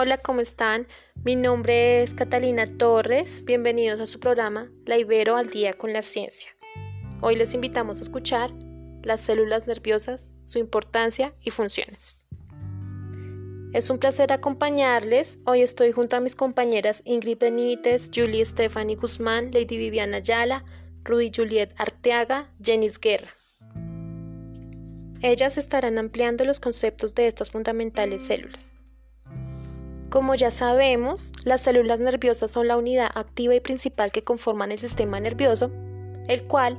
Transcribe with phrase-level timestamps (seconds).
[0.00, 0.86] Hola, ¿cómo están?
[1.24, 3.44] Mi nombre es Catalina Torres.
[3.44, 6.52] Bienvenidos a su programa La Ibero al Día con la Ciencia.
[7.20, 8.52] Hoy les invitamos a escuchar
[9.02, 12.22] las células nerviosas, su importancia y funciones.
[13.72, 15.40] Es un placer acompañarles.
[15.44, 20.64] Hoy estoy junto a mis compañeras Ingrid Benítez, Julie Stephanie Guzmán, Lady Viviana Ayala,
[21.02, 23.34] Rudy Juliet Arteaga, Jenis Guerra.
[25.22, 28.77] Ellas estarán ampliando los conceptos de estas fundamentales células.
[30.10, 34.78] Como ya sabemos, las células nerviosas son la unidad activa y principal que conforman el
[34.78, 35.70] sistema nervioso,
[36.28, 36.78] el cual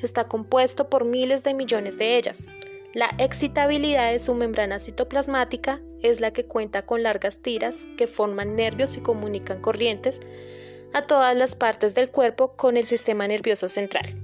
[0.00, 2.46] está compuesto por miles de millones de ellas.
[2.92, 8.54] La excitabilidad de su membrana citoplasmática es la que cuenta con largas tiras que forman
[8.54, 10.20] nervios y comunican corrientes
[10.92, 14.14] a todas las partes del cuerpo con el sistema nervioso central.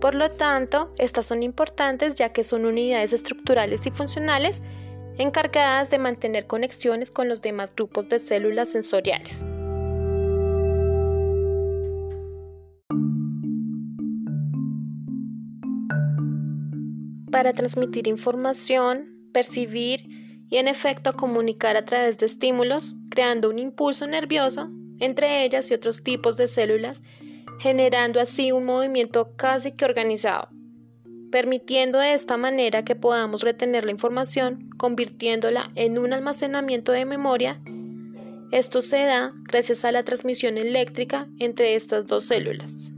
[0.00, 4.60] Por lo tanto, estas son importantes ya que son unidades estructurales y funcionales
[5.18, 9.44] encargadas de mantener conexiones con los demás grupos de células sensoriales.
[17.30, 20.08] Para transmitir información, percibir
[20.48, 25.74] y en efecto comunicar a través de estímulos, creando un impulso nervioso entre ellas y
[25.74, 27.02] otros tipos de células,
[27.60, 30.55] generando así un movimiento casi que organizado
[31.30, 37.60] permitiendo de esta manera que podamos retener la información, convirtiéndola en un almacenamiento de memoria.
[38.52, 42.92] Esto se da gracias a la transmisión eléctrica entre estas dos células.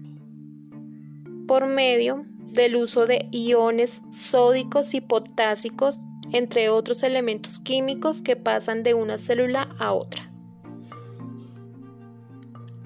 [1.46, 5.96] Por medio del uso de iones sódicos y potásicos,
[6.32, 10.30] entre otros elementos químicos que pasan de una célula a otra.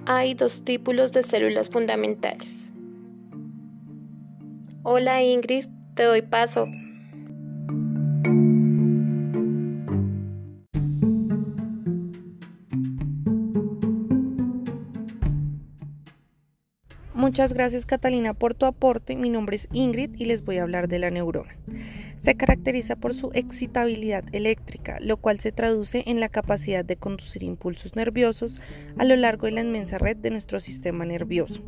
[0.07, 2.72] Hay dos tipos de células fundamentales
[4.85, 6.67] Hola Ingrid, te doy paso.
[17.33, 19.17] Muchas gracias Catalina por tu aporte.
[19.17, 21.57] Mi nombre es Ingrid y les voy a hablar de la neurona.
[22.19, 27.43] Se caracteriza por su excitabilidad eléctrica, lo cual se traduce en la capacidad de conducir
[27.43, 28.61] impulsos nerviosos
[28.99, 31.63] a lo largo de la inmensa red de nuestro sistema nervioso,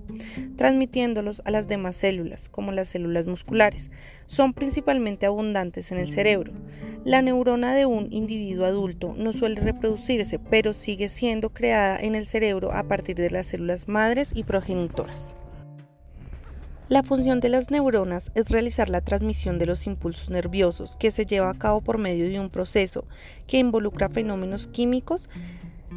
[0.56, 3.90] transmitiéndolos a las demás células, como las células musculares.
[4.26, 6.52] Son principalmente abundantes en el cerebro.
[7.04, 12.26] La neurona de un individuo adulto no suele reproducirse, pero sigue siendo creada en el
[12.26, 15.38] cerebro a partir de las células madres y progenitoras.
[16.90, 21.24] La función de las neuronas es realizar la transmisión de los impulsos nerviosos que se
[21.24, 23.06] lleva a cabo por medio de un proceso
[23.46, 25.30] que involucra fenómenos químicos,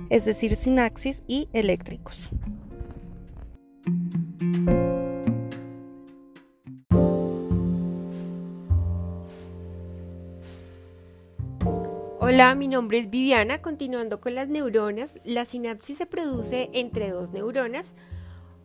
[0.10, 2.30] es decir, sinapsis y eléctricos.
[12.20, 13.58] Hola, mi nombre es Viviana.
[13.58, 17.94] Continuando con las neuronas, la sinapsis se produce entre dos neuronas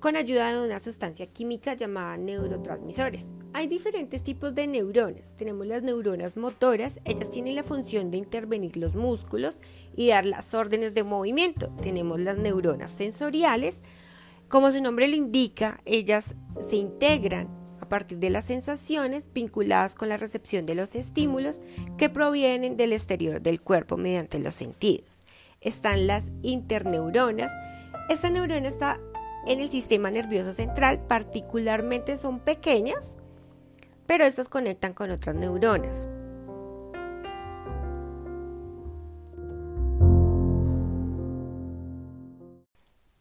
[0.02, 3.34] con ayuda de una sustancia química llamada neurotransmisores.
[3.52, 5.36] Hay diferentes tipos de neuronas.
[5.36, 9.60] Tenemos las neuronas motoras, ellas tienen la función de intervenir los músculos
[9.94, 11.68] y dar las órdenes de movimiento.
[11.80, 13.80] Tenemos las neuronas sensoriales,
[14.48, 16.34] como su nombre lo indica, ellas
[16.69, 17.48] se integran
[17.80, 21.62] a partir de las sensaciones vinculadas con la recepción de los estímulos
[21.96, 25.20] que provienen del exterior del cuerpo mediante los sentidos.
[25.60, 27.52] Están las interneuronas.
[28.08, 28.98] Esta neurona está
[29.47, 33.19] en el sistema nervioso central, particularmente son pequeñas,
[34.06, 36.06] pero estas conectan con otras neuronas.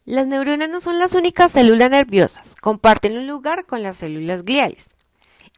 [0.04, 4.86] Las neuronas no son las únicas células nerviosas, comparten un lugar con las células gliales.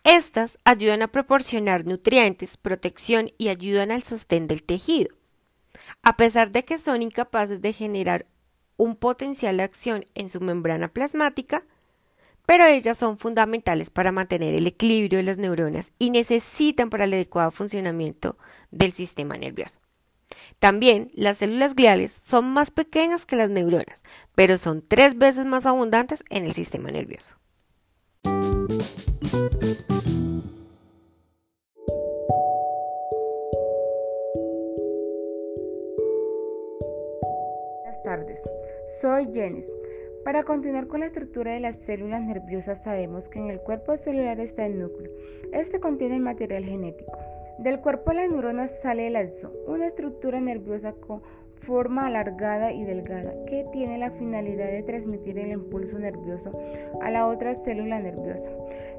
[0.04, 5.16] Estas ayudan a proporcionar nutrientes, protección y ayudan al sostén del tejido.
[6.02, 8.26] A pesar de que son incapaces de generar
[8.76, 11.64] un potencial de acción en su membrana plasmática,
[12.46, 17.14] pero ellas son fundamentales para mantener el equilibrio de las neuronas y necesitan para el
[17.14, 18.36] adecuado funcionamiento
[18.70, 19.80] del sistema nervioso.
[20.58, 24.02] También las células gliales son más pequeñas que las neuronas,
[24.34, 27.36] pero son tres veces más abundantes en el sistema nervioso.
[38.02, 38.42] Tardes.
[39.00, 39.70] Soy Jenis.
[40.24, 44.40] Para continuar con la estructura de las células nerviosas sabemos que en el cuerpo celular
[44.40, 45.10] está el núcleo.
[45.52, 47.12] Este contiene el material genético.
[47.58, 51.22] Del cuerpo de las neuronas sale el axón, una estructura nerviosa con
[51.64, 56.52] forma alargada y delgada que tiene la finalidad de transmitir el impulso nervioso
[57.00, 58.50] a la otra célula nerviosa.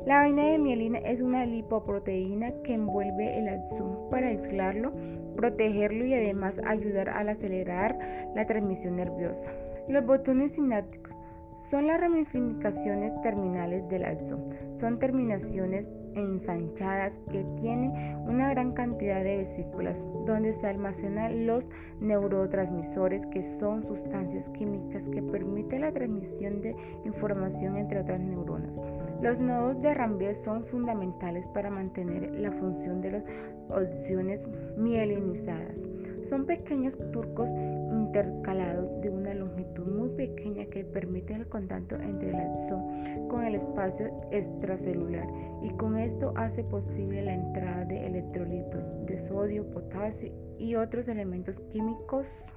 [0.05, 4.93] La vaina de mielina es una lipoproteína que envuelve el axón para aislarlo
[5.35, 7.97] protegerlo y además ayudar a acelerar
[8.35, 9.51] la transmisión nerviosa.
[9.87, 11.15] Los botones sinápticos
[11.57, 14.49] son las ramificaciones terminales del axón.
[14.79, 17.91] Son terminaciones ensanchadas que tienen
[18.25, 21.67] una gran cantidad de vesículas donde se almacenan los
[21.99, 28.79] neurotransmisores que son sustancias químicas que permiten la transmisión de información entre otras neuronas.
[29.21, 33.23] Los nodos de Rambier son fundamentales para mantener la función de las
[33.69, 34.41] opciones
[34.77, 35.87] mielinizadas.
[36.23, 37.51] Son pequeños turcos
[37.91, 43.55] intercalados de una longitud muy pequeña que permiten el contacto entre el axón con el
[43.55, 45.27] espacio extracelular
[45.61, 51.59] y con esto hace posible la entrada de electrolitos de sodio, potasio y otros elementos
[51.71, 52.47] químicos.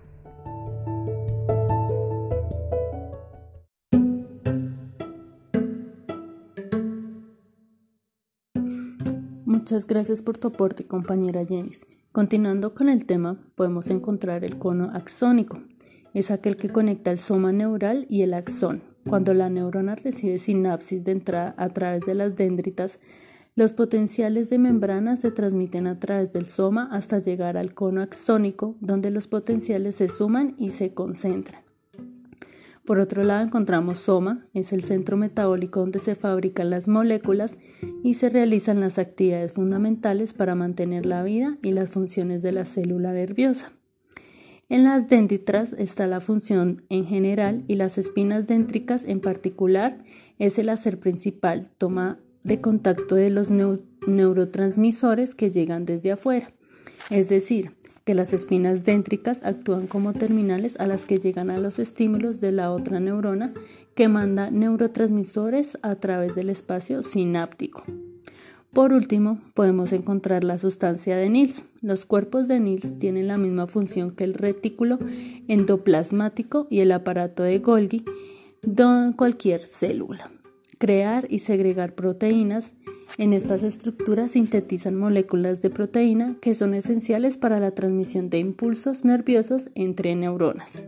[9.44, 11.86] Muchas gracias por tu aporte, compañera Jenis.
[12.18, 15.60] Continuando con el tema, podemos encontrar el cono axónico.
[16.14, 18.82] Es aquel que conecta el soma neural y el axón.
[19.06, 22.98] Cuando la neurona recibe sinapsis de entrada a través de las dendritas,
[23.54, 28.74] los potenciales de membrana se transmiten a través del soma hasta llegar al cono axónico,
[28.80, 31.67] donde los potenciales se suman y se concentran.
[32.88, 37.58] Por otro lado encontramos soma, es el centro metabólico donde se fabrican las moléculas
[38.02, 42.64] y se realizan las actividades fundamentales para mantener la vida y las funciones de la
[42.64, 43.72] célula nerviosa.
[44.70, 50.02] En las dendritas está la función en general y las espinas dendricas en particular
[50.38, 56.54] es el hacer principal, toma de contacto de los neurotransmisores que llegan desde afuera.
[57.10, 57.72] Es decir,
[58.08, 62.52] que las espinas dendricas actúan como terminales a las que llegan a los estímulos de
[62.52, 63.52] la otra neurona
[63.94, 67.84] que manda neurotransmisores a través del espacio sináptico.
[68.72, 71.66] Por último, podemos encontrar la sustancia de Nils.
[71.82, 74.98] Los cuerpos de Nils tienen la misma función que el retículo
[75.46, 78.06] endoplasmático y el aparato de Golgi
[78.62, 80.30] de cualquier célula.
[80.78, 82.72] Crear y segregar proteínas.
[83.16, 89.04] En estas estructuras sintetizan moléculas de proteína que son esenciales para la transmisión de impulsos
[89.04, 90.82] nerviosos entre neuronas.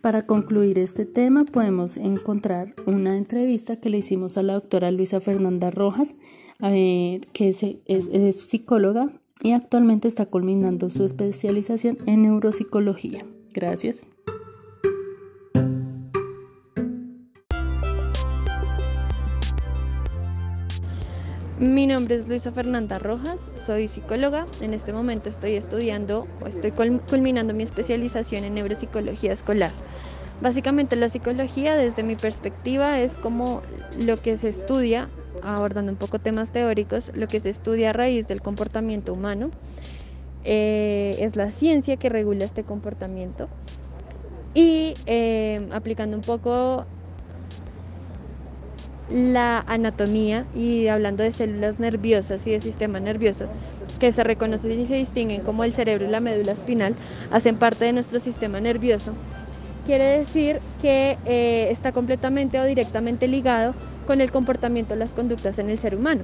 [0.00, 5.20] Para concluir este tema podemos encontrar una entrevista que le hicimos a la doctora Luisa
[5.20, 6.14] Fernanda Rojas,
[6.62, 9.12] eh, que es, psicóloga
[9.42, 13.26] y actualmente está culminando su especialización en neuropsicología.
[13.52, 14.06] Gracias.
[21.60, 24.46] Mi nombre es Luisa Fernanda Rojas, soy psicóloga.
[24.62, 29.70] En este momento estoy estudiando o estoy culminando mi especialización en neuropsicología escolar.
[30.40, 33.60] Básicamente la psicología desde mi perspectiva es como
[33.98, 35.10] lo que se estudia
[35.42, 39.50] abordando un poco temas teóricos, lo que se estudia a raíz del comportamiento humano.
[40.44, 43.50] Eh, es la ciencia que regula este comportamiento
[44.54, 46.86] y eh, aplicando un poco
[49.10, 53.46] la anatomía y hablando de células nerviosas y de sistema nervioso
[53.98, 56.94] que se reconocen y se distinguen como el cerebro y la médula espinal,
[57.30, 59.12] hacen parte de nuestro sistema nervioso.
[59.84, 63.74] Quiere decir que eh, está completamente o directamente ligado
[64.06, 66.22] con el comportamiento las conductas en el ser humano.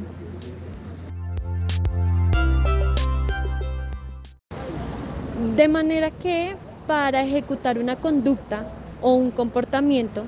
[5.57, 6.55] De manera que
[6.87, 8.71] para ejecutar una conducta
[9.03, 10.23] o un comportamiento,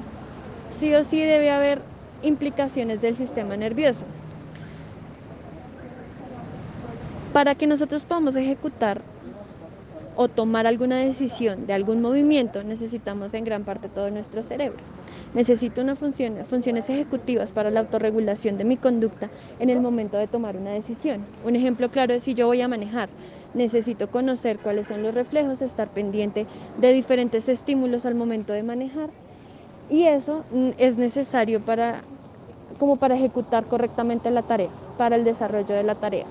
[0.69, 1.81] sí o sí debe haber
[2.23, 4.05] implicaciones del sistema nervioso.
[7.33, 9.01] Para que nosotros podamos ejecutar
[10.17, 14.81] o tomar alguna decisión de algún movimiento, necesitamos en gran parte todo nuestro cerebro.
[15.35, 20.27] Necesito una función, funciones ejecutivas para la autorregulación de mi conducta en el momento de
[20.27, 21.25] tomar una decisión.
[21.45, 23.09] Un ejemplo claro es si yo voy a manejar.
[23.55, 26.47] Necesito conocer cuáles son los reflejos, estar pendiente
[26.81, 29.11] de diferentes estímulos al momento de manejar.
[29.91, 32.03] Y eso mm, es necesario para,
[32.79, 36.27] como para ejecutar correctamente la tarea, para el desarrollo de la tarea.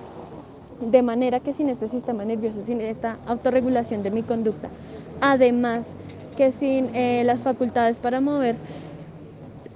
[0.80, 4.70] De manera que sin este sistema nervioso, sin esta autorregulación de mi conducta,
[5.22, 5.96] además
[6.36, 8.56] que sin eh, las facultades para mover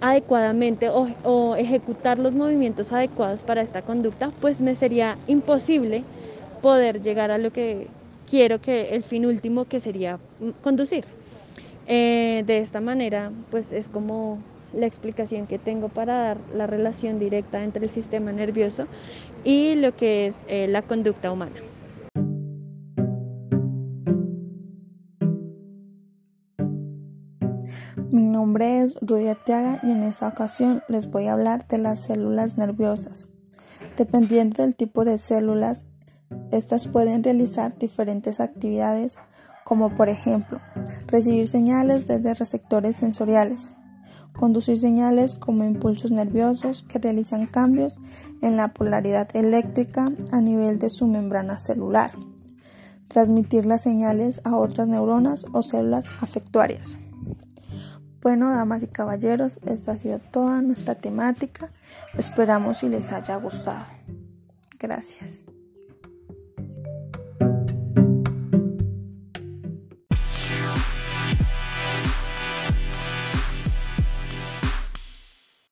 [0.01, 6.03] adecuadamente o, ejecutar los movimientos adecuados para esta conducta, pues me sería imposible
[6.61, 7.87] poder llegar a lo que
[8.29, 11.05] quiero que el fin último que sería mm, conducir.
[11.93, 14.37] Eh, de esta manera, pues es como
[14.71, 18.87] la explicación que tengo para dar la relación directa entre el sistema nervioso
[19.43, 21.57] y lo que es eh, la conducta humana.
[28.09, 31.99] Mi nombre es Rudy Arteaga y en esta ocasión les voy a hablar de las
[31.99, 33.27] células nerviosas.
[33.97, 35.87] Dependiendo del tipo de células,
[36.53, 39.19] Estas pueden realizar diferentes actividades
[39.65, 40.61] como por ejemplo
[41.07, 43.69] recibir señales desde receptores sensoriales,
[44.33, 47.99] conducir señales como impulsos nerviosos que realizan cambios
[48.41, 52.11] en la polaridad eléctrica a nivel de su membrana celular,
[53.07, 56.97] transmitir las señales a otras neuronas o células afectuarias.
[58.21, 61.71] Bueno, damas y caballeros, esta ha sido toda nuestra temática.
[62.17, 63.85] Esperamos si les haya gustado.
[64.79, 65.43] Gracias.